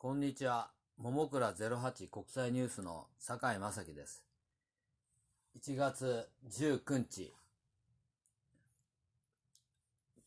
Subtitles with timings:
[0.00, 0.70] こんにちは。
[0.96, 4.22] ももくら08国際ニュースの酒井正樹です。
[5.60, 7.34] 1月19日。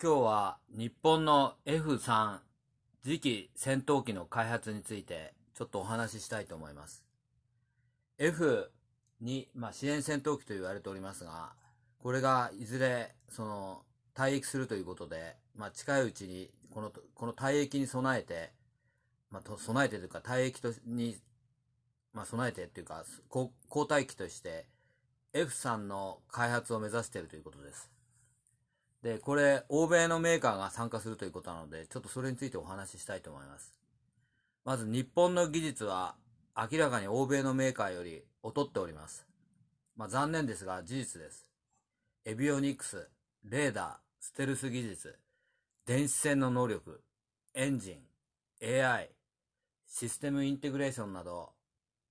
[0.04, 2.40] 今日は日本の F3
[3.02, 7.06] 次期戦闘機の開発についてちょっとお話ししたいと思います。
[8.19, 11.53] F2、まあ、支援戦闘機と言われておりますが、
[12.03, 13.83] これがいずれその
[14.15, 18.52] 退役するということで、まあ、近いうちにこのこの退役に備えて
[19.32, 21.18] まあ、と備えてというか、退役とに、
[22.14, 24.68] まあ、備えてというか、交代機として
[25.34, 27.90] F3 の開発を目指しているということです。
[29.02, 33.74] で、これ、欧米のメーカーが参加するということなので、ちょっとそれについてお話ししたいと思います。
[34.64, 36.16] まず、日本の技術は
[36.55, 39.26] 明らかに欧米のメーカーより劣っております。
[39.96, 41.48] まあ、残念ですが、事実です。
[42.26, 43.10] エビオニクス、
[43.44, 45.18] レーダー、ステルス技術、
[45.86, 47.02] 電子戦の能力、
[47.55, 49.10] エンジン、AI、
[49.91, 51.50] システムインテグレーションなど、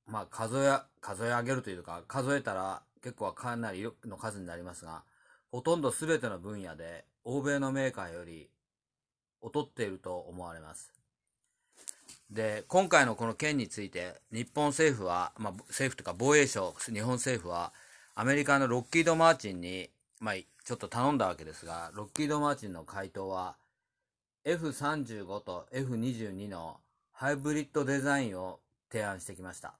[0.06, 5.02] まあ数え、数え上げるというか、数えたら結構はかなりの数になりますが、
[5.50, 8.50] ほとんど全ての分野で欧米のメーカーより
[9.42, 10.92] 劣っていると思われます。
[12.30, 17.72] で、今回のこの件について、日本政府は、まあ政府というか防衛省、日本政府は、
[18.14, 19.88] アメリカのロッキード・マーチンに、
[20.20, 23.56] まあちょっと頼んだわけですが、ロッキード・マーチンの回答は、
[24.44, 26.78] F35 と F22 の
[27.20, 29.74] ハイブリッドデザインを提案してきました。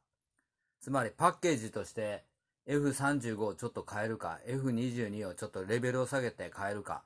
[0.83, 2.22] つまりパッケージとして
[2.69, 7.02] F35 をちょっと変えるか、F22 をちょっとレベルを下げて変えるか、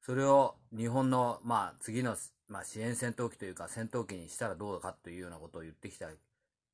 [0.00, 2.16] それを日本の、まあ、次の、
[2.48, 6.06] まあ、支援戦闘機というか戦闘機にしたらどうかというようなことを言ってきた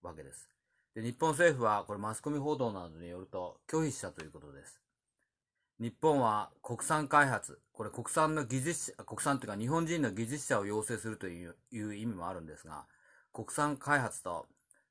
[0.02, 0.48] わけです。
[0.94, 4.80] で、日本政府はこれマスコミ報道などによると拒否したということです。
[5.80, 12.86] 日本は国産開発、これ国産の技術者、国産というか日本人の技術者を養成するといういう意味もあるんですが、
[13.32, 14.46] 国産開発と、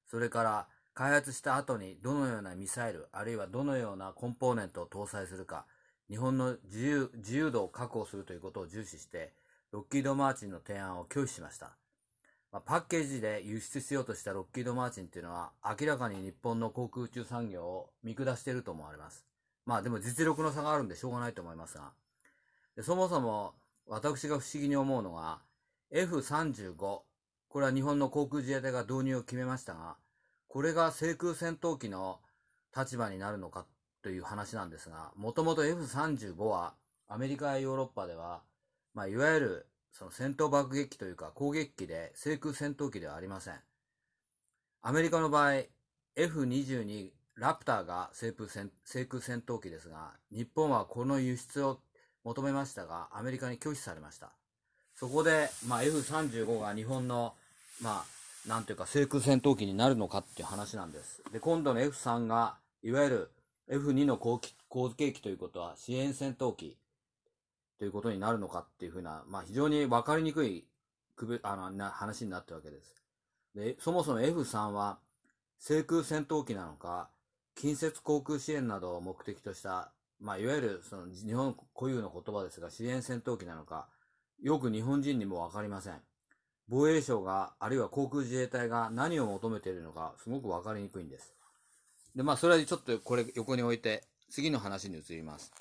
[0.10, 5.66] それから開発した後にどのようなミサイル、あるいはどのようなコンポーネントを搭載するか、
[6.10, 9.34] 日本の自由自由度を確保するということを重視して、
[9.72, 11.78] ロッキード・マーチンの提案を拒否しました。
[12.52, 19.26] まあ、パッケージで輸出しようとしたロッキード・マーチンっていうのは、明らかに日本の航空宇宙産業を見下していると思われます。
[19.66, 21.92] まあでも実力の差があるんでしょうがないと思いますが、
[22.76, 23.54] でそもそも
[23.86, 25.42] 私が不思議に思うのが、
[25.94, 27.02] F35、
[27.50, 29.98] これは日本の航空自衛隊が導入を決めましたが、
[30.48, 32.20] これが制空戦闘機の
[32.76, 33.66] 立場になるのか
[34.04, 36.76] という話なんですが、もともと F35 は
[37.08, 38.44] アメリカやヨーロッパでは、
[38.94, 43.56] まあ、いわゆるその戦闘爆撃機というか攻撃機で制空戦闘機ではありません。
[44.82, 45.64] アメリカの場合、
[46.16, 51.82] F22 ラプターが制空戦制空戦闘機ですが、日本はこの輸出を
[52.24, 54.39] 求めましたが、アメリカに拒否されました。
[55.00, 57.34] そこで、まあ、F35 が日本の、
[57.82, 61.24] まあ、なんていうか、制空戦闘機になるのかっていう話なんです。
[61.32, 63.32] で、今度の F3 が、いわゆる
[63.70, 64.42] F2 の攻
[64.98, 66.76] 撃機ということは、支援戦闘機
[67.78, 70.66] ということになるのかっていうふうな、まあ、非常に分かりにくい
[71.16, 73.02] くべあのな話になってるわけです。
[73.56, 75.00] で、そもそも F3 は、
[75.60, 77.10] 制空戦闘機なのか、
[77.56, 83.88] 近接航空支援などを目的とした、まあ、いわゆるその日本固有の言葉ですが、支援戦闘機なのか、
[84.42, 86.02] よく日本人にもわかりません。
[86.68, 91.34] 防衛省が、あるいは航空自衛隊が何を求めているのか、すごくわかりにくいんです。
[92.16, 95.52] で、まあ、それはちょっとこれ横に置いて、次の話に移ります。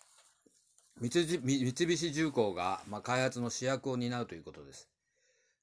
[1.00, 4.88] 三菱重工が、まあ、開発の主役を担うということです。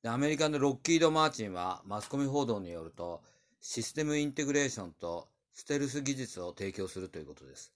[0.02, 3.22] で、アメリカのロッキード・マーチンは、マスコミ報道によると、
[3.62, 7.74] システムインテグレーションとステルス技術を提供するということです。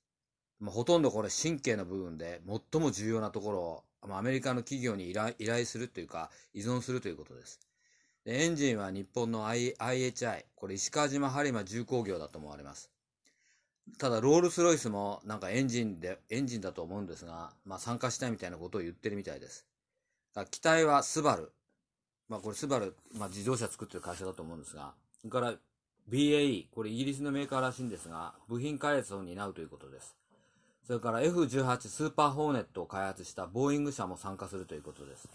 [0.59, 7.59] まあ、ほとんどこれ神経の部分で最も重要なところを、まあ、アメリカの企業に依頼依頼するというか依存するということです。
[8.25, 12.91] でエンジンは日本の I IHI、これ石川島播磨重工業だと思われます。
[13.97, 19.65] ただロールスロイスもなんかエンジンで、エンジンだと思うんですが、まあ参加したいみたいなことを言ってるみたいです。
[20.51, 21.51] 機体はスバル。
[22.27, 25.53] まあこれスバル、まあ自動車作ってる会社だと思うんですが、それから
[26.09, 30.15] BAE、これイギリスのメーカーらしいんですが、部品開発を担うということです。
[30.89, 35.29] それから F18 スーパーホーネットを開発したボーイング社も参加するということです。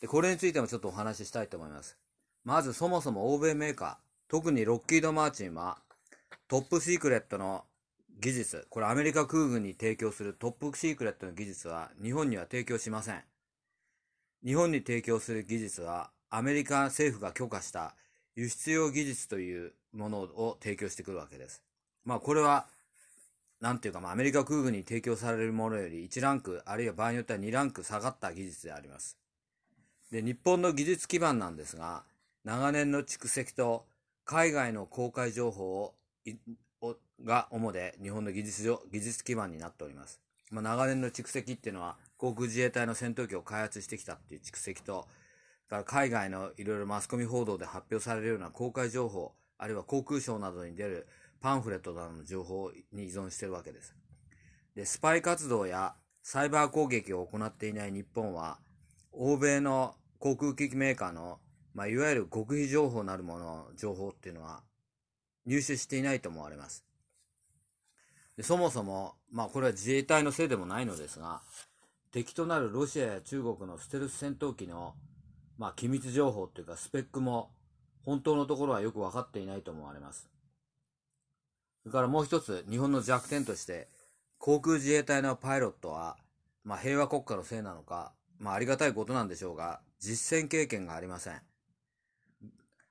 [0.00, 1.96] で、これについてもちょっとお話ししたいと思います。
[2.44, 3.96] まずそもそも欧米メーカー、
[4.28, 5.78] 特にロッキード・マーチンは
[6.46, 7.64] トップシークレットの
[8.20, 13.24] 技術、これアメリカ空軍に提供するトップシークレットの技術は日本には提供しません。
[14.46, 17.96] 日本に提供する技術はアメリカ政府が許可した
[18.36, 21.60] 輸出用技術というものを提供してくるわけです。
[22.04, 22.68] まあこれは、
[23.60, 29.18] なんていうか、まあアメリカ空軍に提供されるものより1ランク、あるいは場合によっては2ランク下がった技術であります。
[30.10, 32.04] で、日本の技術基盤なんですが、
[32.44, 33.86] 長年の蓄積と
[34.24, 35.94] 海外の公開情報を
[37.22, 40.20] が主で日本の技術上技術基盤になっております。
[40.50, 45.06] まあ、長年の蓄積っていうのは航空自衛隊の戦闘機を開発してきたっていう蓄積と、
[45.68, 51.06] から海外のいろいろマスコミ報道で発表されるような公開情報、あるいは航空省などに出る
[51.40, 53.94] パンフレットなどの情報に依存しているわけです。
[54.74, 58.58] で、スパイ活動やサイバー攻撃を行っていない日本は、
[59.12, 61.38] 欧米の航空機器メーカーの、
[61.74, 64.62] まあ、いわゆる極秘情報なるもの、情報っていうのは
[65.46, 66.84] 入手していないと思われます。
[68.36, 71.42] でそもそも、まあこれは自衛隊のせいでもないのですが、
[72.10, 74.94] 敵となるロシアや中国のステルス戦闘機の、
[75.58, 77.50] まあ機密情報っていうかスペックも
[78.02, 80.29] 本当のところはよく分かっていないと思われます。
[81.82, 83.88] それからもう一つ、日本の弱点として、
[84.38, 86.16] 航空自衛隊のパイロットは、
[86.64, 91.40] まあ平和国家のせいなのか、まあありがたいことなんでしょうが、実戦経験がありません。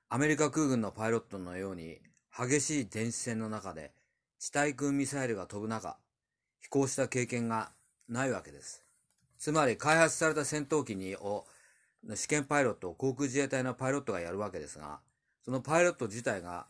[0.08, 2.00] アメリカ空軍のパイロットのように、
[2.36, 3.92] 激しい電子戦の中で
[4.38, 5.98] 地対空ミサイルが飛ぶ中、
[6.60, 7.70] 飛行した経験が
[8.08, 8.84] ないわけです。
[9.38, 11.46] つまり開発された戦闘機にを
[12.14, 15.00] 試験パイロットを航空自衛隊のパイロットがやるわけですが、
[15.44, 16.66] そのパイロット自体が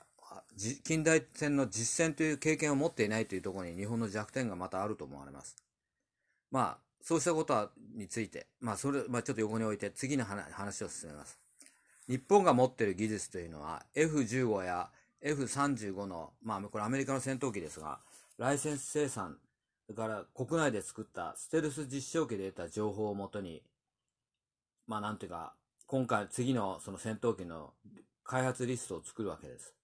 [0.85, 5.57] 近代戦の実戦という経験を持っていないというところに日本の弱点がまたあると思われます。
[6.51, 11.39] まあ、そうしたことについて、まあ、それ、まあ、ちょっと横に置いて次の話を進めます。
[12.09, 14.91] 日本が持っている技術というのは F15 や
[15.23, 18.01] F35 の、まあ、これアメリカの戦闘機ですが、
[18.39, 19.39] ライセンス生産、
[19.87, 23.63] それから国内で作ったステルス実証機で得た情報をもとに、
[24.87, 25.55] まあ、なんていうか、
[25.87, 27.73] 今回、次のその戦闘機の
[28.25, 29.75] 開発リストを作るわけです。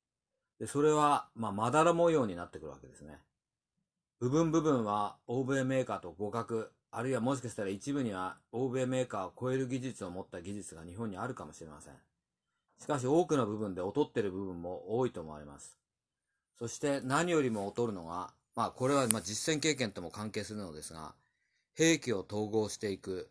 [0.59, 3.19] で、それは、まあ、まだら模様になってくるわけですね。
[4.19, 11.95] 部分部分は欧米メーカーと互角、あるいはもしかしたら一部には欧米メーカーを超える技術を持った技術が日本にあるかもしれません。
[12.79, 15.77] しかし多くの部分で劣っている部分も多いと思われます。
[16.59, 21.15] そして何よりも劣るのが、まあこれはま実践経験とも関係するのですが、
[21.75, 23.31] 兵器を統合していく、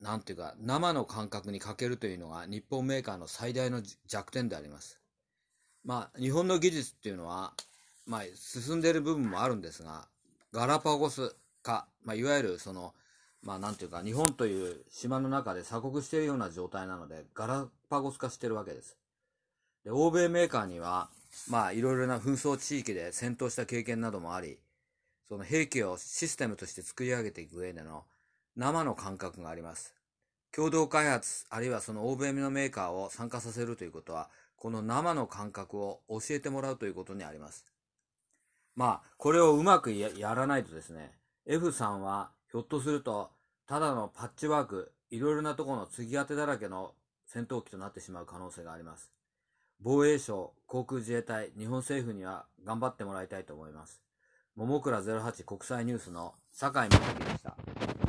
[0.00, 5.00] なんていうか生の感覚に欠けるというのが日本メーカーの最大の弱点であります。
[5.86, 7.54] まあ日本の技術っていうのは、
[8.04, 10.06] まあ進んでいる部分もあるんですが、
[10.52, 12.92] ガラパゴス化、まあいわゆるその
[13.46, 18.96] まあなんていうか、日本という島の中で鎖国しているような状態なので、ガラパゴス化してるわけです。
[19.84, 21.08] で、欧米メーカーには、
[21.48, 24.58] まあいろいろな紛争地域で戦闘した経験などもあり、
[25.28, 28.04] その兵器をシステムとして作り上げていく上での
[28.56, 29.94] 生の感覚があります。
[30.52, 37.64] 共同開発、あるいはその欧米のメーカーを参加させるということは、この生の感覚を教えてもらうということにあります。
[38.74, 41.12] まあ、これをうまくやらないとですね、
[41.46, 43.30] F さんはひょっとすると、
[43.66, 46.92] ただのパッチワーク、いろいろなところの継ぎ当てだらけの
[47.26, 49.12] 戦闘機となってしまう可能性があります。
[49.80, 54.02] 防衛省、航空自衛隊、日本政府には頑張ってもらいたいと思います。
[54.56, 58.06] 桃倉08国際ニュースの酒井美咲でした。